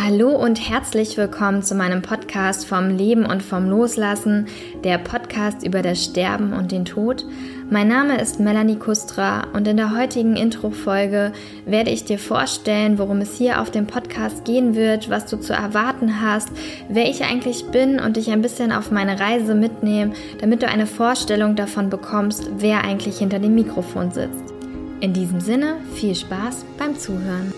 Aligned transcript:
Hallo 0.00 0.30
und 0.30 0.70
herzlich 0.70 1.16
willkommen 1.16 1.64
zu 1.64 1.74
meinem 1.74 2.02
Podcast 2.02 2.66
vom 2.66 2.88
Leben 2.88 3.26
und 3.26 3.42
vom 3.42 3.68
Loslassen, 3.68 4.46
der 4.84 4.96
Podcast 4.96 5.66
über 5.66 5.82
das 5.82 6.04
Sterben 6.04 6.52
und 6.52 6.70
den 6.70 6.84
Tod. 6.84 7.26
Mein 7.68 7.88
Name 7.88 8.20
ist 8.20 8.38
Melanie 8.38 8.76
Kustra 8.76 9.48
und 9.54 9.66
in 9.66 9.76
der 9.76 9.98
heutigen 9.98 10.36
Intro-Folge 10.36 11.32
werde 11.66 11.90
ich 11.90 12.04
dir 12.04 12.20
vorstellen, 12.20 12.96
worum 12.96 13.20
es 13.20 13.36
hier 13.36 13.60
auf 13.60 13.72
dem 13.72 13.88
Podcast 13.88 14.44
gehen 14.44 14.76
wird, 14.76 15.10
was 15.10 15.26
du 15.26 15.36
zu 15.36 15.52
erwarten 15.52 16.22
hast, 16.22 16.50
wer 16.88 17.10
ich 17.10 17.24
eigentlich 17.24 17.64
bin 17.66 17.98
und 17.98 18.16
dich 18.16 18.30
ein 18.30 18.40
bisschen 18.40 18.70
auf 18.70 18.92
meine 18.92 19.18
Reise 19.18 19.56
mitnehmen, 19.56 20.12
damit 20.40 20.62
du 20.62 20.68
eine 20.68 20.86
Vorstellung 20.86 21.56
davon 21.56 21.90
bekommst, 21.90 22.48
wer 22.58 22.84
eigentlich 22.84 23.18
hinter 23.18 23.40
dem 23.40 23.56
Mikrofon 23.56 24.12
sitzt. 24.12 24.54
In 25.00 25.12
diesem 25.12 25.40
Sinne, 25.40 25.74
viel 25.94 26.14
Spaß 26.14 26.64
beim 26.78 26.96
Zuhören. 26.96 27.52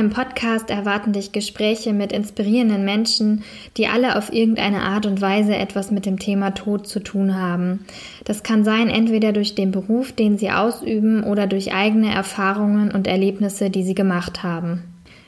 Meinem 0.00 0.10
Podcast 0.10 0.70
erwarten 0.70 1.12
dich 1.12 1.30
Gespräche 1.30 1.92
mit 1.92 2.10
inspirierenden 2.10 2.86
Menschen, 2.86 3.42
die 3.76 3.86
alle 3.86 4.16
auf 4.16 4.32
irgendeine 4.32 4.80
Art 4.80 5.04
und 5.04 5.20
Weise 5.20 5.54
etwas 5.54 5.90
mit 5.90 6.06
dem 6.06 6.18
Thema 6.18 6.52
Tod 6.52 6.86
zu 6.86 7.00
tun 7.00 7.36
haben. 7.36 7.84
Das 8.24 8.42
kann 8.42 8.64
sein 8.64 8.88
entweder 8.88 9.32
durch 9.32 9.54
den 9.54 9.72
Beruf, 9.72 10.12
den 10.12 10.38
sie 10.38 10.50
ausüben, 10.50 11.22
oder 11.22 11.46
durch 11.46 11.74
eigene 11.74 12.14
Erfahrungen 12.14 12.90
und 12.90 13.06
Erlebnisse, 13.06 13.68
die 13.68 13.82
sie 13.82 13.94
gemacht 13.94 14.42
haben. 14.42 14.84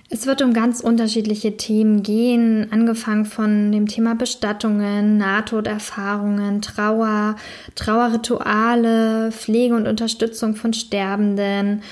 Es 0.09 0.27
wird 0.27 0.41
um 0.41 0.55
ganz 0.55 0.81
unterschiedliche 0.81 1.57
Themen 1.59 2.03
gehen, 2.03 2.69
angefangen 2.71 3.27
von 3.27 3.73
dem 3.73 3.89
Thema 3.89 4.15
Bestattungen, 4.15 5.19
Nahtoderfahrungen, 5.19 6.63
Trauer, 6.63 7.37
Trauerrituale, 7.75 9.33
Pflege 9.33 9.75
und 9.75 9.87
Unterstützung 9.87 10.55
von 10.55 10.73
Sterbenden 10.73 11.83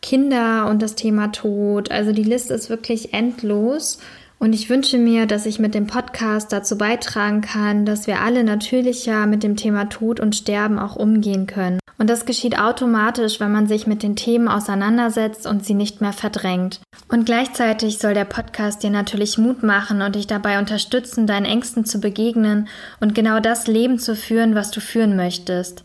Kinder 0.00 0.68
und 0.68 0.82
das 0.82 0.94
Thema 0.94 1.28
Tod. 1.28 1.90
Also 1.90 2.12
die 2.12 2.24
Liste 2.24 2.54
ist 2.54 2.70
wirklich 2.70 3.14
endlos. 3.14 3.98
Und 4.40 4.52
ich 4.52 4.70
wünsche 4.70 4.98
mir, 4.98 5.26
dass 5.26 5.46
ich 5.46 5.58
mit 5.58 5.74
dem 5.74 5.88
Podcast 5.88 6.52
dazu 6.52 6.78
beitragen 6.78 7.40
kann, 7.40 7.84
dass 7.84 8.06
wir 8.06 8.20
alle 8.20 8.44
natürlicher 8.44 9.26
mit 9.26 9.42
dem 9.42 9.56
Thema 9.56 9.86
Tod 9.86 10.20
und 10.20 10.36
Sterben 10.36 10.78
auch 10.78 10.94
umgehen 10.94 11.48
können. 11.48 11.80
Und 12.00 12.08
das 12.08 12.24
geschieht 12.24 12.56
automatisch, 12.56 13.40
wenn 13.40 13.50
man 13.50 13.66
sich 13.66 13.88
mit 13.88 14.04
den 14.04 14.14
Themen 14.14 14.46
auseinandersetzt 14.46 15.48
und 15.48 15.64
sie 15.64 15.74
nicht 15.74 16.00
mehr 16.00 16.12
verdrängt. 16.12 16.80
Und 17.08 17.26
gleichzeitig 17.26 17.98
soll 17.98 18.14
der 18.14 18.24
Podcast 18.24 18.84
dir 18.84 18.90
natürlich 18.90 19.36
Mut 19.36 19.64
machen 19.64 20.02
und 20.02 20.14
dich 20.14 20.28
dabei 20.28 20.60
unterstützen, 20.60 21.26
deinen 21.26 21.46
Ängsten 21.46 21.84
zu 21.84 21.98
begegnen 21.98 22.68
und 23.00 23.16
genau 23.16 23.40
das 23.40 23.66
Leben 23.66 23.98
zu 23.98 24.14
führen, 24.14 24.54
was 24.54 24.70
du 24.70 24.80
führen 24.80 25.16
möchtest. 25.16 25.82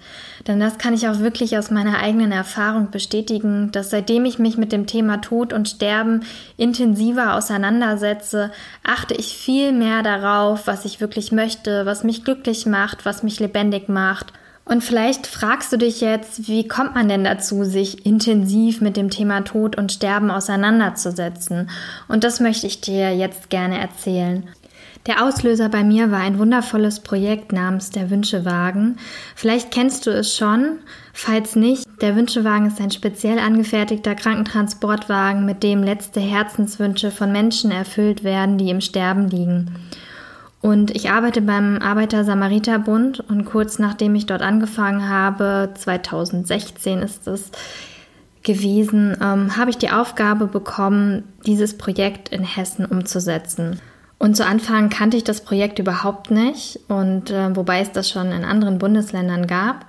Denn 0.48 0.60
das 0.60 0.78
kann 0.78 0.94
ich 0.94 1.08
auch 1.08 1.20
wirklich 1.20 1.58
aus 1.58 1.72
meiner 1.72 2.00
eigenen 2.00 2.32
Erfahrung 2.32 2.92
bestätigen, 2.92 3.72
dass 3.72 3.90
seitdem 3.90 4.26
ich 4.26 4.40
mich 4.40 4.58
mit 4.58 4.72
dem 4.72 4.88
Thema 4.88 5.18
Tod 5.18 5.54
und 5.54 5.70
Sterben 5.70 6.22
intensiver 6.58 7.36
auseinandersetze, 7.36 8.52
achte 8.84 9.14
ich 9.14 9.38
viel 9.38 9.72
mehr 9.72 10.04
darauf, 10.04 10.68
was 10.68 10.86
ich 10.86 11.00
wirklich 11.00 11.32
möchte, 11.32 11.86
was 11.86 12.04
mich 12.04 12.26
glücklich 12.26 12.66
macht, 12.66 13.06
was 13.06 13.24
mich 13.24 13.40
lebendig 13.40 13.88
macht 13.88 14.34
und 14.66 14.82
vielleicht 14.84 15.28
fragst 15.28 15.74
du 15.74 15.78
dich 15.78 16.00
jetzt, 16.00 16.48
wie 16.48 16.68
kommt 16.68 16.96
man 16.96 17.10
denn 17.10 17.26
dazu, 17.26 17.66
sich 17.66 18.06
intensiv 18.06 18.80
mit 18.80 18.96
dem 18.96 19.10
Thema 19.10 19.42
Tod 19.42 19.78
und 19.78 19.92
Sterben 19.92 20.32
auseinanderzusetzen? 20.32 21.70
Und 22.08 22.24
das 22.24 22.40
möchte 22.40 22.68
ich 22.68 22.80
dir 22.80 23.14
jetzt 23.14 23.50
gerne 23.50 23.80
erzählen. 23.80 24.48
Der 25.06 25.26
Auslöser 25.26 25.68
bei 25.68 25.84
mir 25.84 26.12
war 26.12 26.20
ein 26.20 26.40
wundervolles 26.40 27.02
Projekt 27.02 27.52
namens 27.52 27.90
der 27.90 28.10
Wünschewagen. 28.10 28.98
Vielleicht 29.36 29.70
kennst 29.72 30.06
du 30.06 30.12
es 30.12 30.36
schon. 30.36 30.80
Falls 31.12 31.58
nicht, 31.58 31.86
der 32.02 32.16
Wünschewagen 32.16 32.68
ist 32.68 32.80
ein 32.80 32.92
speziell 32.92 33.38
angefertigter 33.38 34.16
Krankentransportwagen, 34.16 35.46
mit 35.46 35.62
dem 35.62 35.84
letzte 35.84 36.22
Herzenswünsche 36.22 37.12
von 37.12 37.34
Menschen 37.34 37.70
erfüllt 37.72 38.24
werden, 38.24 38.58
die 38.58 38.70
im 38.70 38.80
Sterben 38.80 39.30
liegen. 39.30 39.76
Und 40.62 40.96
ich 40.96 41.10
arbeite 41.10 41.42
beim 41.42 41.80
Arbeiter-Samariter-Bund 41.80 43.20
und 43.20 43.44
kurz 43.44 43.80
nachdem 43.80 44.16
ich 44.16 44.28
dort 44.28 44.42
angefangen 44.42 45.10
habe, 45.10 45.72
2016 45.76 47.00
ist 47.00 47.28
es 47.28 47.52
gewesen, 48.44 49.18
ähm, 49.22 49.58
habe 49.58 49.70
ich 49.70 49.78
die 49.78 49.90
Aufgabe 49.90 50.48
bekommen, 50.48 51.26
dieses 51.46 51.78
Projekt 51.78 52.30
in 52.30 52.44
Hessen 52.44 52.86
umzusetzen. 52.86 53.82
Und 54.20 54.38
zu 54.38 54.46
Anfang 54.46 54.90
kannte 54.90 55.18
ich 55.18 55.24
das 55.24 55.42
Projekt 55.42 55.80
überhaupt 55.80 56.32
nicht 56.32 56.80
und 56.88 57.30
äh, 57.30 57.56
wobei 57.56 57.82
es 57.82 57.92
das 57.92 58.10
schon 58.10 58.32
in 58.32 58.46
anderen 58.46 58.80
Bundesländern 58.80 59.48
gab. 59.48 59.86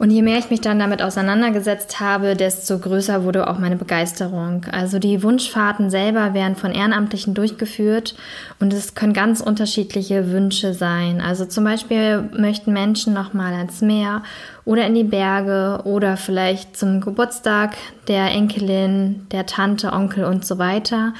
Und 0.00 0.10
je 0.10 0.22
mehr 0.22 0.38
ich 0.38 0.48
mich 0.48 0.62
dann 0.62 0.78
damit 0.78 1.02
auseinandergesetzt 1.02 2.00
habe, 2.00 2.34
desto 2.34 2.78
größer 2.78 3.22
wurde 3.22 3.46
auch 3.48 3.58
meine 3.58 3.76
Begeisterung. 3.76 4.64
Also 4.72 4.98
die 4.98 5.22
Wunschfahrten 5.22 5.90
selber 5.90 6.32
werden 6.32 6.56
von 6.56 6.72
Ehrenamtlichen 6.72 7.34
durchgeführt 7.34 8.14
und 8.60 8.72
es 8.72 8.94
können 8.94 9.12
ganz 9.12 9.42
unterschiedliche 9.42 10.32
Wünsche 10.32 10.72
sein. 10.72 11.20
Also 11.20 11.44
zum 11.44 11.64
Beispiel 11.64 12.30
möchten 12.32 12.72
Menschen 12.72 13.12
nochmal 13.12 13.52
ans 13.52 13.82
Meer 13.82 14.22
oder 14.64 14.86
in 14.86 14.94
die 14.94 15.04
Berge 15.04 15.82
oder 15.84 16.16
vielleicht 16.16 16.78
zum 16.78 17.02
Geburtstag 17.02 17.76
der 18.08 18.30
Enkelin, 18.30 19.26
der 19.32 19.44
Tante, 19.44 19.92
Onkel 19.92 20.24
und 20.24 20.46
so 20.46 20.56
weiter. 20.56 21.12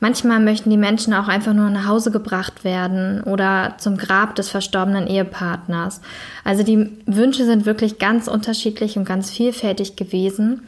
Manchmal 0.00 0.40
möchten 0.40 0.70
die 0.70 0.76
Menschen 0.76 1.14
auch 1.14 1.28
einfach 1.28 1.54
nur 1.54 1.70
nach 1.70 1.86
Hause 1.86 2.10
gebracht 2.10 2.64
werden 2.64 3.22
oder 3.22 3.74
zum 3.78 3.96
Grab 3.96 4.34
des 4.34 4.48
verstorbenen 4.50 5.06
Ehepartners. 5.06 6.00
Also 6.44 6.62
die 6.62 6.90
Wünsche 7.06 7.44
sind 7.44 7.66
wirklich 7.66 7.98
ganz 7.98 8.28
unterschiedlich 8.28 8.96
und 8.96 9.04
ganz 9.04 9.30
vielfältig 9.30 9.96
gewesen. 9.96 10.62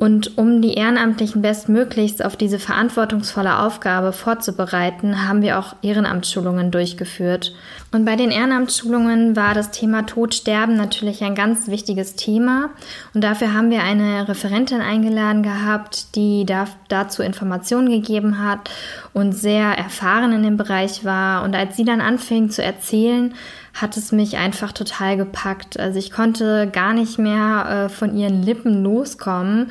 Und 0.00 0.38
um 0.38 0.62
die 0.62 0.72
Ehrenamtlichen 0.72 1.42
bestmöglichst 1.42 2.24
auf 2.24 2.34
diese 2.34 2.58
verantwortungsvolle 2.58 3.58
Aufgabe 3.58 4.14
vorzubereiten, 4.14 5.28
haben 5.28 5.42
wir 5.42 5.58
auch 5.58 5.76
Ehrenamtsschulungen 5.82 6.70
durchgeführt. 6.70 7.52
Und 7.92 8.06
bei 8.06 8.16
den 8.16 8.30
Ehrenamtsschulungen 8.30 9.36
war 9.36 9.52
das 9.52 9.72
Thema 9.72 10.06
Tod, 10.06 10.34
Sterben 10.34 10.74
natürlich 10.74 11.22
ein 11.22 11.34
ganz 11.34 11.68
wichtiges 11.68 12.16
Thema. 12.16 12.70
Und 13.12 13.22
dafür 13.22 13.52
haben 13.52 13.68
wir 13.68 13.82
eine 13.82 14.26
Referentin 14.26 14.80
eingeladen 14.80 15.42
gehabt, 15.42 16.16
die 16.16 16.46
dazu 16.88 17.22
Informationen 17.22 17.90
gegeben 17.90 18.42
hat 18.42 18.70
und 19.12 19.32
sehr 19.32 19.66
erfahren 19.66 20.32
in 20.32 20.42
dem 20.42 20.56
Bereich 20.56 21.04
war. 21.04 21.44
Und 21.44 21.54
als 21.54 21.76
sie 21.76 21.84
dann 21.84 22.00
anfing 22.00 22.48
zu 22.48 22.64
erzählen, 22.64 23.34
hat 23.74 23.96
es 23.96 24.12
mich 24.12 24.36
einfach 24.36 24.72
total 24.72 25.16
gepackt. 25.16 25.78
Also 25.78 25.98
ich 25.98 26.10
konnte 26.10 26.68
gar 26.70 26.92
nicht 26.92 27.18
mehr 27.18 27.86
äh, 27.86 27.88
von 27.88 28.16
ihren 28.16 28.42
Lippen 28.42 28.82
loskommen. 28.82 29.70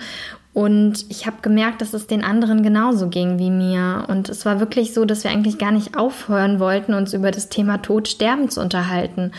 Und 0.51 1.05
ich 1.09 1.27
habe 1.27 1.37
gemerkt, 1.41 1.81
dass 1.81 1.93
es 1.93 2.07
den 2.07 2.23
anderen 2.23 2.63
genauso 2.63 3.07
ging 3.07 3.37
wie 3.37 3.51
mir. 3.51 4.05
Und 4.07 4.29
es 4.29 4.45
war 4.45 4.59
wirklich 4.59 4.93
so, 4.93 5.05
dass 5.05 5.23
wir 5.23 5.31
eigentlich 5.31 5.59
gar 5.59 5.71
nicht 5.71 5.95
aufhören 5.95 6.59
wollten, 6.59 6.95
uns 6.95 7.13
über 7.13 7.31
das 7.31 7.49
Thema 7.49 7.77
Tod, 7.77 8.07
Sterben 8.07 8.49
zu 8.49 8.59
unterhalten. 8.59 9.31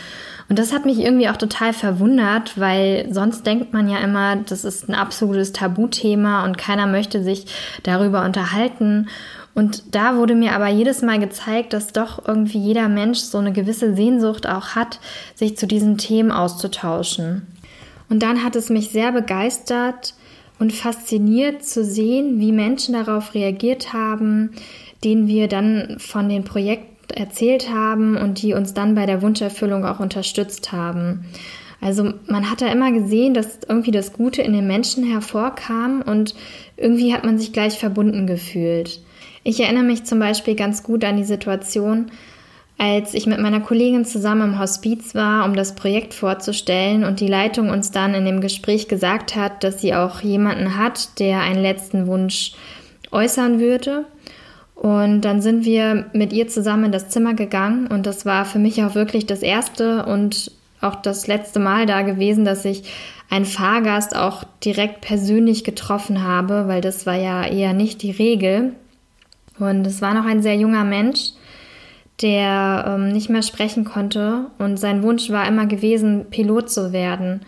Und 0.47 0.57
das 0.57 0.73
hat 0.73 0.85
mich 0.85 0.99
irgendwie 0.99 1.29
auch 1.29 1.37
total 1.37 1.73
verwundert, 1.73 2.59
weil 2.59 3.07
sonst 3.11 3.45
denkt 3.45 3.71
man 3.71 3.89
ja 3.89 3.99
immer, 3.99 4.37
das 4.37 4.65
ist 4.65 4.89
ein 4.89 4.95
absolutes 4.95 5.53
Tabuthema 5.53 6.43
und 6.45 6.57
keiner 6.57 6.87
möchte 6.87 7.23
sich 7.23 7.45
darüber 7.83 8.25
unterhalten. 8.25 9.07
Und 9.53 9.95
da 9.95 10.17
wurde 10.17 10.35
mir 10.35 10.53
aber 10.53 10.69
jedes 10.69 11.01
Mal 11.01 11.19
gezeigt, 11.19 11.73
dass 11.73 11.91
doch 11.91 12.25
irgendwie 12.25 12.59
jeder 12.59 12.87
Mensch 12.87 13.19
so 13.19 13.37
eine 13.37 13.51
gewisse 13.51 13.95
Sehnsucht 13.95 14.47
auch 14.47 14.75
hat, 14.75 14.99
sich 15.35 15.57
zu 15.57 15.67
diesen 15.67 15.97
Themen 15.97 16.31
auszutauschen. 16.31 17.47
Und 18.09 18.23
dann 18.23 18.43
hat 18.43 18.55
es 18.55 18.69
mich 18.69 18.89
sehr 18.89 19.11
begeistert 19.11 20.13
und 20.59 20.73
fasziniert 20.73 21.65
zu 21.65 21.83
sehen, 21.83 22.39
wie 22.39 22.51
Menschen 22.51 22.93
darauf 22.93 23.33
reagiert 23.33 23.93
haben, 23.93 24.51
denen 25.03 25.27
wir 25.27 25.47
dann 25.47 25.97
von 25.97 26.29
dem 26.29 26.43
Projekt 26.43 27.11
erzählt 27.11 27.69
haben 27.69 28.15
und 28.15 28.41
die 28.41 28.53
uns 28.53 28.73
dann 28.73 28.95
bei 28.95 29.05
der 29.05 29.21
Wunscherfüllung 29.21 29.85
auch 29.85 29.99
unterstützt 29.99 30.71
haben. 30.71 31.25
Also 31.81 32.13
man 32.27 32.49
hat 32.49 32.61
da 32.61 32.67
immer 32.67 32.91
gesehen, 32.91 33.33
dass 33.33 33.59
irgendwie 33.67 33.91
das 33.91 34.13
Gute 34.13 34.43
in 34.43 34.53
den 34.53 34.67
Menschen 34.67 35.03
hervorkam 35.03 36.03
und 36.05 36.35
irgendwie 36.77 37.13
hat 37.13 37.25
man 37.25 37.39
sich 37.39 37.51
gleich 37.53 37.79
verbunden 37.79 38.27
gefühlt. 38.27 39.01
Ich 39.43 39.59
erinnere 39.59 39.83
mich 39.83 40.03
zum 40.03 40.19
Beispiel 40.19 40.55
ganz 40.55 40.83
gut 40.83 41.03
an 41.03 41.17
die 41.17 41.23
Situation, 41.23 42.11
als 42.77 43.13
ich 43.13 43.27
mit 43.27 43.39
meiner 43.39 43.59
Kollegin 43.59 44.05
zusammen 44.05 44.53
im 44.53 44.59
Hospiz 44.59 45.13
war, 45.13 45.45
um 45.45 45.55
das 45.55 45.75
Projekt 45.75 46.13
vorzustellen 46.13 47.03
und 47.03 47.19
die 47.19 47.27
Leitung 47.27 47.69
uns 47.69 47.91
dann 47.91 48.13
in 48.13 48.25
dem 48.25 48.41
Gespräch 48.41 48.87
gesagt 48.87 49.35
hat, 49.35 49.63
dass 49.63 49.81
sie 49.81 49.93
auch 49.93 50.21
jemanden 50.21 50.77
hat, 50.77 51.19
der 51.19 51.41
einen 51.41 51.61
letzten 51.61 52.07
Wunsch 52.07 52.53
äußern 53.11 53.59
würde. 53.59 54.05
Und 54.75 55.21
dann 55.21 55.41
sind 55.41 55.63
wir 55.63 56.05
mit 56.13 56.33
ihr 56.33 56.47
zusammen 56.47 56.85
in 56.85 56.91
das 56.91 57.09
Zimmer 57.09 57.35
gegangen 57.35 57.85
und 57.85 58.07
das 58.07 58.25
war 58.25 58.45
für 58.45 58.57
mich 58.57 58.83
auch 58.83 58.95
wirklich 58.95 59.27
das 59.27 59.43
erste 59.43 60.05
und 60.05 60.51
auch 60.81 60.95
das 60.95 61.27
letzte 61.27 61.59
Mal 61.59 61.85
da 61.85 62.01
gewesen, 62.01 62.45
dass 62.45 62.65
ich 62.65 62.83
einen 63.29 63.45
Fahrgast 63.45 64.15
auch 64.15 64.43
direkt 64.65 65.01
persönlich 65.01 65.63
getroffen 65.63 66.23
habe, 66.23 66.67
weil 66.67 66.81
das 66.81 67.05
war 67.05 67.15
ja 67.15 67.45
eher 67.45 67.73
nicht 67.73 68.01
die 68.01 68.09
Regel. 68.09 68.73
Und 69.61 69.85
es 69.85 70.01
war 70.01 70.13
noch 70.13 70.25
ein 70.25 70.41
sehr 70.41 70.55
junger 70.55 70.83
Mensch, 70.83 71.31
der 72.21 72.85
ähm, 72.87 73.11
nicht 73.11 73.29
mehr 73.29 73.43
sprechen 73.43 73.85
konnte 73.85 74.47
und 74.57 74.77
sein 74.77 75.03
Wunsch 75.03 75.29
war 75.29 75.47
immer 75.47 75.65
gewesen, 75.65 76.25
Pilot 76.29 76.69
zu 76.69 76.91
werden. 76.93 77.41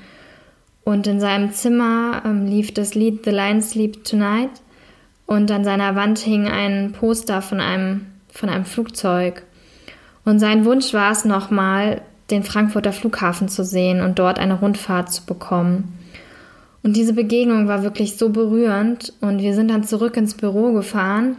Und 0.83 1.07
in 1.07 1.19
seinem 1.19 1.51
Zimmer 1.51 2.21
ähm, 2.25 2.45
lief 2.45 2.73
das 2.73 2.93
Lied 2.93 3.23
The 3.25 3.31
Lion 3.31 3.61
Sleep 3.61 4.03
Tonight 4.03 4.49
und 5.25 5.49
an 5.51 5.63
seiner 5.63 5.95
Wand 5.95 6.19
hing 6.19 6.47
ein 6.47 6.91
Poster 6.91 7.41
von 7.41 7.59
einem, 7.59 8.07
von 8.31 8.49
einem 8.49 8.65
Flugzeug. 8.65 9.43
Und 10.25 10.39
sein 10.39 10.65
Wunsch 10.65 10.93
war 10.93 11.11
es 11.11 11.25
nochmal, 11.25 12.01
den 12.29 12.43
Frankfurter 12.43 12.93
Flughafen 12.93 13.49
zu 13.49 13.63
sehen 13.63 14.01
und 14.01 14.17
dort 14.19 14.39
eine 14.39 14.59
Rundfahrt 14.59 15.11
zu 15.11 15.25
bekommen. 15.25 15.99
Und 16.81 16.95
diese 16.95 17.13
Begegnung 17.13 17.67
war 17.67 17.83
wirklich 17.83 18.17
so 18.17 18.29
berührend 18.29 19.13
und 19.21 19.39
wir 19.39 19.53
sind 19.53 19.69
dann 19.69 19.83
zurück 19.83 20.17
ins 20.17 20.35
Büro 20.35 20.73
gefahren 20.73 21.37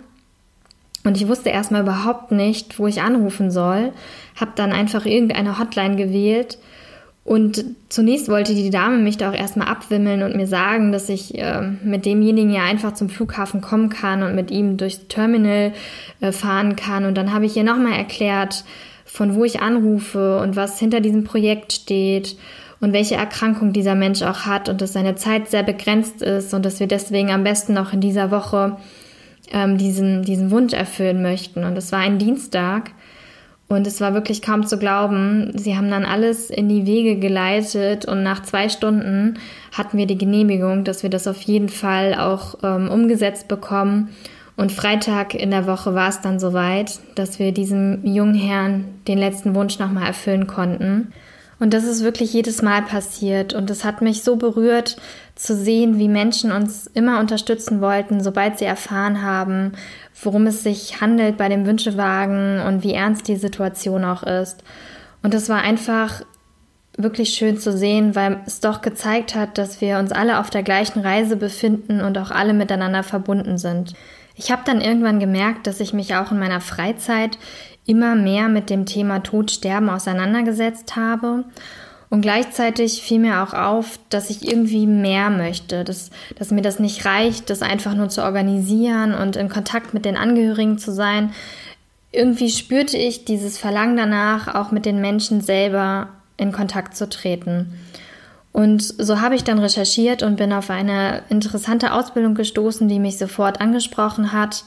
und 1.05 1.17
ich 1.17 1.29
wusste 1.29 1.51
erstmal 1.51 1.83
überhaupt 1.83 2.33
nicht, 2.33 2.79
wo 2.79 2.87
ich 2.87 3.03
anrufen 3.03 3.51
soll, 3.51 3.93
habe 4.37 4.53
dann 4.57 4.73
einfach 4.73 5.07
irgendeine 5.07 5.59
Hotline 5.59 5.97
gewählt 5.97 6.59
und 7.25 7.65
zunächst 7.89 8.29
wollte 8.29 8.55
die 8.55 8.69
Dame 8.69 8.99
mich 8.99 9.17
da 9.17 9.31
auch 9.31 9.35
erstmal 9.35 9.69
abwimmeln 9.69 10.23
und 10.23 10.37
mir 10.37 10.47
sagen, 10.47 10.93
dass 10.93 11.09
ich 11.09 11.39
äh, 11.39 11.63
mit 11.83 12.05
demjenigen 12.05 12.51
ja 12.51 12.65
einfach 12.65 12.93
zum 12.93 13.09
Flughafen 13.09 13.63
kommen 13.63 13.89
kann 13.89 14.23
und 14.23 14.35
mit 14.35 14.51
ihm 14.51 14.77
durchs 14.77 15.09
Terminal 15.09 15.73
äh, 16.21 16.33
fahren 16.33 16.77
kann. 16.77 17.07
Und 17.07 17.17
dann 17.17 17.33
habe 17.33 17.47
ich 17.47 17.57
ihr 17.57 17.65
nochmal 17.65 17.95
erklärt, 17.95 18.65
von 19.07 19.35
wo 19.35 19.45
ich 19.45 19.63
anrufe 19.63 20.39
und 20.41 20.55
was 20.55 20.79
hinter 20.79 21.01
diesem 21.01 21.25
Projekt 21.25 21.73
steht 21.73 22.37
und 22.81 22.93
welche 22.93 23.15
Erkrankung 23.15 23.73
dieser 23.73 23.95
Mensch 23.95 24.21
auch 24.21 24.41
hat 24.41 24.69
und 24.69 24.83
dass 24.83 24.93
seine 24.93 25.15
Zeit 25.15 25.49
sehr 25.49 25.63
begrenzt 25.63 26.21
ist 26.21 26.53
und 26.53 26.67
dass 26.67 26.79
wir 26.79 26.89
deswegen 26.89 27.31
am 27.31 27.43
besten 27.45 27.73
noch 27.73 27.95
in 27.95 28.03
dieser 28.03 28.31
Woche 28.31 28.77
ähm, 29.53 29.79
diesen, 29.79 30.23
diesen 30.23 30.51
Wunsch 30.51 30.73
erfüllen 30.73 31.23
möchten. 31.23 31.65
Und 31.65 31.77
es 31.77 31.93
war 31.93 32.01
ein 32.01 32.19
Dienstag. 32.19 32.91
Und 33.67 33.87
es 33.87 34.01
war 34.01 34.13
wirklich 34.13 34.43
kaum 34.43 34.67
zu 34.67 34.79
glauben. 34.79 35.53
Sie 35.57 35.77
haben 35.77 35.91
dann 35.91 36.05
alles 36.05 36.51
in 36.51 36.69
die 36.69 36.87
Wege 36.87 37.17
geleitet 37.17 38.05
und 38.05 38.23
nach 38.23 38.43
zwei 38.43 38.69
Stunden 38.69 39.39
hatten 39.73 39.97
wir 39.97 40.07
die 40.07 40.19
Genehmigung, 40.19 40.85
dass 40.85 41.03
wir 41.03 41.11
das 41.11 41.27
auf 41.27 41.41
jeden 41.43 41.71
Fall 41.71 42.15
auch 42.15 42.57
ähm, 42.63 42.91
umgesetzt 42.91 43.49
bekommen. 43.49 44.11
Und 44.57 44.71
Freitag 44.71 45.35
in 45.35 45.51
der 45.51 45.67
Woche 45.67 45.95
war 45.95 46.09
es 46.09 46.21
dann 46.21 46.39
soweit, 46.39 47.01
dass 47.17 47.39
wir 47.39 47.53
diesem 47.53 48.05
jungen 48.05 48.35
Herrn 48.35 48.85
den 49.09 49.19
letzten 49.19 49.55
Wunsch 49.55 49.79
nochmal 49.79 50.07
erfüllen 50.07 50.47
konnten. 50.47 51.13
Und 51.59 51.73
das 51.73 51.85
ist 51.85 52.03
wirklich 52.03 52.33
jedes 52.33 52.63
Mal 52.63 52.83
passiert. 52.83 53.55
Und 53.55 53.71
es 53.71 53.85
hat 53.85 54.03
mich 54.03 54.23
so 54.23 54.37
berührt 54.37 54.97
zu 55.35 55.55
sehen, 55.55 55.99
wie 55.99 56.09
Menschen 56.09 56.53
uns 56.53 56.87
immer 56.89 57.21
unterstützen 57.21 57.81
wollten, 57.81 58.23
sobald 58.23 58.59
sie 58.59 58.65
erfahren 58.65 59.23
haben, 59.23 59.73
worum 60.23 60.47
es 60.47 60.63
sich 60.63 61.01
handelt 61.01 61.37
bei 61.37 61.49
dem 61.49 61.67
Wünschewagen 61.67 62.61
und 62.61 62.83
wie 62.83 62.95
ernst 62.95 63.29
die 63.29 63.37
Situation 63.37 64.05
auch 64.05 64.23
ist. 64.23 64.63
Und 65.23 65.35
es 65.35 65.49
war 65.49 65.63
einfach 65.63 66.23
wirklich 66.97 67.31
schön 67.31 67.59
zu 67.59 67.77
sehen, 67.77 68.15
weil 68.15 68.41
es 68.47 68.61
doch 68.61 68.81
gezeigt 68.81 69.35
hat, 69.35 69.59
dass 69.59 69.81
wir 69.81 69.99
uns 69.99 70.13
alle 70.13 70.39
auf 70.39 70.51
der 70.51 70.63
gleichen 70.63 71.01
Reise 71.01 71.37
befinden 71.37 72.01
und 72.01 72.17
auch 72.19 72.31
alle 72.31 72.53
miteinander 72.53 73.03
verbunden 73.03 73.59
sind. 73.59 73.95
Ich 74.37 74.51
habe 74.51 74.63
dann 74.65 74.81
irgendwann 74.81 75.21
gemerkt, 75.21 75.67
dass 75.67 75.81
ich 75.81 75.93
mich 75.93 76.15
auch 76.15 76.31
in 76.31 76.39
meiner 76.39 76.61
Freizeit 76.61 77.39
immer 77.87 78.15
mehr 78.15 78.49
mit 78.49 78.71
dem 78.71 78.87
Thema 78.87 79.21
Tod, 79.21 79.51
Sterben 79.51 79.91
auseinandergesetzt 79.91 80.97
habe. 80.97 81.45
Und 82.11 82.21
gleichzeitig 82.21 83.03
fiel 83.03 83.19
mir 83.19 83.43
auch 83.43 83.55
auf, 83.55 83.99
dass 84.09 84.31
ich 84.31 84.47
irgendwie 84.47 84.87
mehr 84.87 85.31
möchte, 85.31 85.83
dass, 85.85 86.11
dass 86.39 86.51
mir 86.51 86.63
das 86.63 86.79
nicht 86.79 87.05
reicht, 87.05 87.51
das 87.51 87.61
einfach 87.63 87.95
nur 87.95 88.09
zu 88.09 88.23
organisieren 88.23 89.15
und 89.15 89.37
in 89.37 89.49
Kontakt 89.49 89.95
mit 89.95 90.05
den 90.05 90.17
Angehörigen 90.17 90.79
zu 90.79 90.93
sein. 90.93 91.33
Irgendwie 92.13 92.51
spürte 92.51 92.97
ich 92.97 93.25
dieses 93.25 93.59
Verlangen 93.59 93.97
danach, 93.97 94.55
auch 94.55 94.71
mit 94.71 94.87
den 94.87 95.01
Menschen 95.01 95.41
selber 95.41 96.09
in 96.37 96.53
Kontakt 96.53 96.97
zu 96.97 97.09
treten. 97.09 97.75
Und 98.53 98.83
so 98.83 99.21
habe 99.21 99.35
ich 99.35 99.43
dann 99.43 99.59
recherchiert 99.59 100.23
und 100.23 100.37
bin 100.37 100.53
auf 100.53 100.71
eine 100.71 101.23
interessante 101.29 101.93
Ausbildung 101.93 102.37
gestoßen, 102.37 102.87
die 102.87 103.01
mich 103.01 103.19
sofort 103.19 103.61
angesprochen 103.61 104.31
hat. 104.31 104.63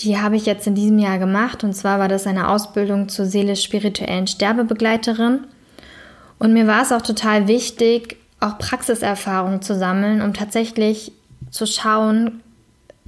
Die 0.00 0.18
habe 0.18 0.36
ich 0.36 0.46
jetzt 0.46 0.66
in 0.66 0.74
diesem 0.74 0.98
Jahr 0.98 1.18
gemacht 1.18 1.64
und 1.64 1.74
zwar 1.74 1.98
war 1.98 2.08
das 2.08 2.26
eine 2.26 2.48
Ausbildung 2.48 3.08
zur 3.08 3.26
seelisch-spirituellen 3.26 4.26
Sterbebegleiterin. 4.26 5.40
Und 6.38 6.52
mir 6.52 6.66
war 6.66 6.82
es 6.82 6.92
auch 6.92 7.02
total 7.02 7.46
wichtig, 7.46 8.16
auch 8.40 8.58
Praxiserfahrung 8.58 9.62
zu 9.62 9.76
sammeln, 9.76 10.20
um 10.20 10.34
tatsächlich 10.34 11.12
zu 11.50 11.66
schauen, 11.66 12.40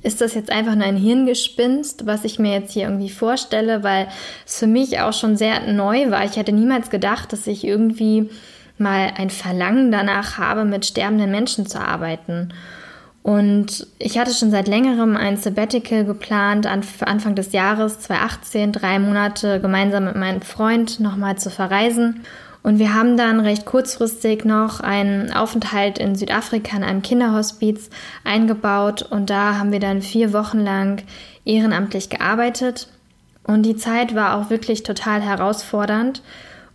ist 0.05 0.21
das 0.21 0.35
jetzt 0.35 0.53
einfach 0.53 0.75
nur 0.75 0.85
ein 0.85 0.99
Hirngespinst, 0.99 2.07
was 2.07 2.25
ich 2.25 2.39
mir 2.39 2.53
jetzt 2.53 2.73
hier 2.73 2.85
irgendwie 2.85 3.09
vorstelle, 3.09 3.83
weil 3.83 4.07
es 4.47 4.59
für 4.59 4.67
mich 4.67 5.01
auch 5.01 5.15
schon 5.15 5.37
sehr 5.37 5.73
neu 5.73 6.11
war. 6.11 6.25
Ich 6.25 6.37
hätte 6.37 6.53
niemals 6.53 6.91
gedacht, 6.91 7.33
dass 7.33 7.47
ich 7.47 7.65
irgendwie 7.65 8.29
mal 8.77 9.15
ein 9.17 9.31
Verlangen 9.31 9.91
danach 9.91 10.37
habe, 10.37 10.65
mit 10.67 10.85
sterbenden 10.85 11.31
Menschen 11.31 11.67
zu 11.67 11.81
arbeiten. 11.81 12.53
Und 13.25 13.87
ich 13.99 14.19
hatte 14.19 14.35
schon 14.35 14.51
seit 14.51 14.69
längerem 14.69 15.17
ein 15.17 15.39
Sabbatical 15.39 16.05
geplant, 16.05 16.67
an, 16.67 16.83
Anfang 17.01 17.35
des 17.35 17.53
Jahres 17.53 17.99
2018, 18.01 18.71
drei 18.73 18.99
Monate 18.99 19.63
gemeinsam 19.63 20.05
mit 20.05 20.15
meinem 20.15 20.43
Freund 20.43 21.01
nochmal 21.01 21.39
zu 21.39 21.49
verreisen. 21.49 22.21
Und 22.63 22.79
wir 22.79 22.93
haben 22.93 23.17
dann 23.17 23.41
recht 23.41 23.65
kurzfristig 23.65 24.45
noch 24.45 24.81
einen 24.81 25.33
Aufenthalt 25.33 25.99
in 25.99 26.17
Südafrika 26.17 26.77
in 26.77 26.85
einem 26.85 27.01
Kinderhospiz 27.01 27.89
eingebaut 28.25 29.01
und 29.01 29.31
da 29.31 29.57
haben 29.57 29.73
wir 29.73 29.81
dann 29.81 30.03
vier 30.03 30.35
Wochen 30.35 30.61
lang 30.61 31.03
ehrenamtlich 31.47 32.11
gearbeitet. 32.11 32.89
Und 33.43 33.63
die 33.63 33.77
Zeit 33.77 34.15
war 34.15 34.37
auch 34.37 34.51
wirklich 34.51 34.83
total 34.83 35.23
herausfordernd 35.23 36.21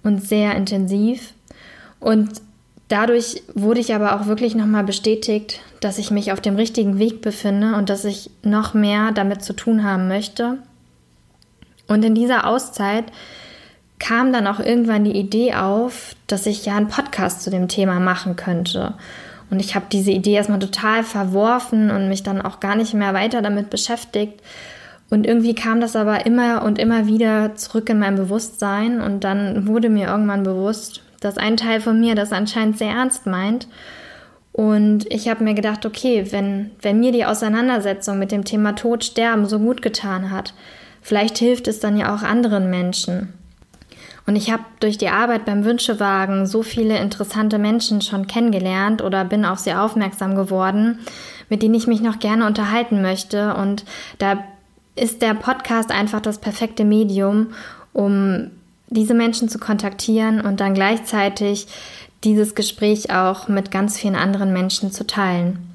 und 0.02 0.26
sehr 0.26 0.56
intensiv. 0.56 1.34
Und 2.00 2.42
dadurch 2.88 3.44
wurde 3.54 3.82
ich 3.82 3.94
aber 3.94 4.20
auch 4.20 4.26
wirklich 4.26 4.56
nochmal 4.56 4.84
bestätigt, 4.84 5.62
dass 5.80 5.98
ich 5.98 6.12
mich 6.12 6.32
auf 6.32 6.42
dem 6.42 6.56
richtigen 6.56 7.00
Weg 7.00 7.22
befinde 7.22 7.76
und 7.76 7.90
dass 7.90 8.06
ich 8.06 8.30
noch 8.44 8.74
mehr 8.74 9.12
damit 9.12 9.44
zu 9.44 9.54
tun 9.54 9.84
haben 9.84 10.08
möchte. 10.08 10.58
Und 11.88 12.04
in 12.04 12.16
dieser 12.16 12.46
Auszeit 12.46 13.06
kam 13.98 14.32
dann 14.32 14.48
auch 14.48 14.60
irgendwann 14.60 15.04
die 15.04 15.18
Idee 15.18 15.54
auf, 15.56 16.16
dass 16.28 16.46
ich 16.46 16.66
ja 16.66 16.76
einen 16.76 16.88
Podcast 16.88 17.42
zu 17.42 17.50
dem 17.50 17.68
Thema 17.68 18.00
machen 18.00 18.36
könnte. 18.36 18.94
Und 19.50 19.60
ich 19.60 19.76
habe 19.76 19.86
diese 19.92 20.12
Idee 20.12 20.34
erstmal 20.34 20.60
total 20.60 21.04
verworfen 21.04 21.92
und 21.92 22.08
mich 22.08 22.24
dann 22.24 22.42
auch 22.42 22.60
gar 22.60 22.76
nicht 22.76 22.94
mehr 22.94 23.14
weiter 23.14 23.42
damit 23.42 23.70
beschäftigt. 23.70 24.42
Und 25.10 25.26
irgendwie 25.26 25.56
kam 25.56 25.82
das 25.82 25.96
aber 25.96 26.26
immer 26.26 26.62
und 26.64 26.78
immer 26.78 27.08
wieder 27.08 27.56
zurück 27.56 27.90
in 27.90 28.00
mein 28.00 28.16
Bewusstsein. 28.16 29.02
Und 29.02 29.24
dann 29.24 29.68
wurde 29.68 29.90
mir 29.90 30.08
irgendwann 30.08 30.44
bewusst, 30.44 31.02
dass 31.20 31.38
ein 31.38 31.58
Teil 31.58 31.82
von 31.82 32.00
mir 32.00 32.16
das 32.16 32.32
anscheinend 32.32 32.78
sehr 32.78 32.92
ernst 32.92 33.26
meint. 33.26 33.68
Und 34.52 35.12
ich 35.12 35.30
habe 35.30 35.44
mir 35.44 35.54
gedacht, 35.54 35.86
okay, 35.86 36.32
wenn, 36.32 36.72
wenn 36.82 37.00
mir 37.00 37.12
die 37.12 37.26
Auseinandersetzung 37.26 38.20
mit 38.20 38.32
dem 38.32 38.46
Thema 38.46 38.74
Tod, 38.74 39.04
Sterben 39.04 39.46
so 39.46 39.60
gut 39.60 39.82
getan 39.82 40.32
hat, 40.32 40.54
vielleicht 41.02 41.38
hilft 41.38 41.68
es 41.68 41.80
dann 41.80 41.98
ja 41.98 42.14
auch 42.14 42.24
anderen 42.24 42.70
Menschen. 42.70 43.34
Und 44.26 44.36
ich 44.36 44.52
habe 44.52 44.64
durch 44.80 44.98
die 44.98 45.10
Arbeit 45.10 45.46
beim 45.46 45.66
Wünschewagen 45.66 46.46
so 46.46 46.62
viele 46.62 47.00
interessante 47.00 47.58
Menschen 47.58 48.02
schon 48.02 48.28
kennengelernt 48.28 49.02
oder 49.02 49.26
bin 49.26 49.44
auch 49.44 49.58
sehr 49.58 49.82
aufmerksam 49.82 50.36
geworden, 50.36 51.00
mit 51.50 51.64
denen 51.64 51.74
ich 51.74 51.88
mich 51.88 52.02
noch 52.02 52.20
gerne 52.20 52.46
unterhalten 52.46 53.02
möchte. 53.02 53.56
Und 53.56 53.86
da 54.20 54.44
ist 54.96 55.22
der 55.24 55.34
Podcast 55.34 55.92
einfach 55.92 56.22
das 56.22 56.38
perfekte 56.38 56.86
Medium, 56.86 57.48
um 57.94 58.52
diese 58.90 59.14
Menschen 59.14 59.50
zu 59.50 59.58
kontaktieren 59.58 60.42
und 60.42 60.60
dann 60.60 60.74
gleichzeitig 60.74 61.68
dieses 62.24 62.56
Gespräch 62.56 63.12
auch 63.12 63.48
mit 63.48 63.72
ganz 63.72 63.98
vielen 63.98 64.16
anderen 64.16 64.54
Menschen 64.54 64.92
zu 64.92 65.06
teilen. 65.08 65.70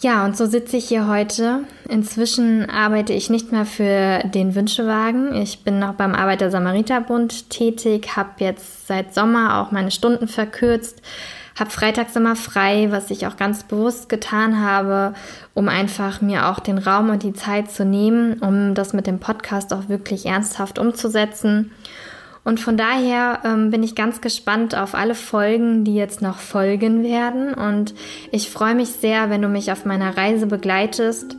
Ja, 0.00 0.24
und 0.24 0.36
so 0.36 0.46
sitze 0.46 0.76
ich 0.76 0.86
hier 0.86 1.08
heute. 1.08 1.64
Inzwischen 1.88 2.70
arbeite 2.70 3.12
ich 3.12 3.30
nicht 3.30 3.50
mehr 3.50 3.66
für 3.66 4.20
den 4.28 4.54
Wünschewagen. 4.54 5.34
Ich 5.34 5.64
bin 5.64 5.80
noch 5.80 5.94
beim 5.94 6.14
Arbeiter-Samariter-Bund 6.14 7.50
tätig, 7.50 8.16
habe 8.16 8.30
jetzt 8.38 8.86
seit 8.86 9.12
Sommer 9.12 9.60
auch 9.60 9.72
meine 9.72 9.90
Stunden 9.90 10.28
verkürzt, 10.28 11.02
habe 11.58 11.70
freitags 11.70 12.14
immer 12.14 12.36
frei, 12.36 12.86
was 12.90 13.10
ich 13.10 13.26
auch 13.26 13.36
ganz 13.36 13.64
bewusst 13.64 14.08
getan 14.08 14.62
habe, 14.62 15.14
um 15.52 15.68
einfach 15.68 16.20
mir 16.20 16.46
auch 16.46 16.60
den 16.60 16.78
Raum 16.78 17.10
und 17.10 17.24
die 17.24 17.32
Zeit 17.32 17.72
zu 17.72 17.84
nehmen, 17.84 18.34
um 18.34 18.76
das 18.76 18.92
mit 18.92 19.08
dem 19.08 19.18
Podcast 19.18 19.72
auch 19.72 19.88
wirklich 19.88 20.26
ernsthaft 20.26 20.78
umzusetzen. 20.78 21.72
Und 22.48 22.60
von 22.60 22.78
daher 22.78 23.40
ähm, 23.44 23.70
bin 23.70 23.82
ich 23.82 23.94
ganz 23.94 24.22
gespannt 24.22 24.74
auf 24.74 24.94
alle 24.94 25.14
Folgen, 25.14 25.84
die 25.84 25.94
jetzt 25.94 26.22
noch 26.22 26.38
folgen 26.38 27.02
werden. 27.02 27.52
Und 27.52 27.92
ich 28.30 28.48
freue 28.48 28.74
mich 28.74 28.88
sehr, 28.88 29.28
wenn 29.28 29.42
du 29.42 29.48
mich 29.48 29.70
auf 29.70 29.84
meiner 29.84 30.16
Reise 30.16 30.46
begleitest 30.46 31.36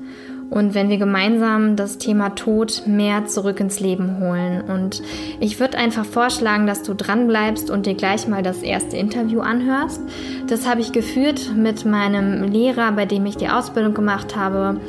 und 0.51 0.75
wenn 0.75 0.89
wir 0.89 0.99
gemeinsam 0.99 1.75
das 1.75 1.97
Thema 1.97 2.35
Tod 2.35 2.83
mehr 2.85 3.25
zurück 3.25 3.59
ins 3.59 3.79
Leben 3.79 4.19
holen. 4.19 4.61
Und 4.61 5.01
ich 5.39 5.59
würde 5.59 5.79
einfach 5.79 6.05
vorschlagen, 6.05 6.67
dass 6.67 6.83
du 6.83 6.93
dran 6.93 7.25
bleibst 7.25 7.71
und 7.71 7.87
dir 7.87 7.95
gleich 7.95 8.27
mal 8.27 8.43
das 8.43 8.61
erste 8.61 8.95
Interview 8.95 9.39
anhörst. 9.39 10.03
Das 10.45 10.67
habe 10.67 10.81
ich 10.81 10.91
geführt 10.91 11.53
mit 11.55 11.85
meinem 11.85 12.43
Lehrer, 12.51 12.91
bei 12.91 13.07
dem 13.07 13.25
ich 13.25 13.35
die 13.35 13.49
Ausbildung 13.49 13.95
gemacht 13.95 14.35
habe 14.35 14.79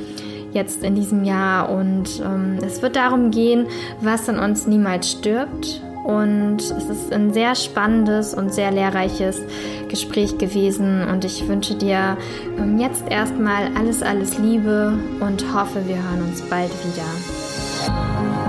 jetzt 0.52 0.82
in 0.82 0.96
diesem 0.96 1.24
Jahr 1.24 1.70
und 1.70 2.20
ähm, 2.22 2.58
es 2.60 2.82
wird 2.82 2.96
darum 2.96 3.30
gehen, 3.30 3.68
was 4.00 4.28
in 4.28 4.36
uns 4.36 4.66
niemals 4.66 5.12
stirbt 5.12 5.80
und 6.10 6.58
es 6.60 6.70
ist 6.70 7.12
ein 7.12 7.32
sehr 7.32 7.54
spannendes 7.54 8.34
und 8.34 8.52
sehr 8.52 8.70
lehrreiches 8.70 9.40
Gespräch 9.88 10.38
gewesen 10.38 11.06
und 11.08 11.24
ich 11.24 11.46
wünsche 11.46 11.74
dir 11.74 12.16
ähm, 12.58 12.78
jetzt 12.78 13.04
erstmal 13.08 13.70
alles, 13.76 14.02
alles 14.02 14.38
Liebe 14.38 14.98
und 15.20 15.44
hoffe, 15.54 15.86
wir 15.86 15.96
hören 15.96 16.22
uns 16.28 16.42
bald 16.42 16.70
wieder. 16.84 18.39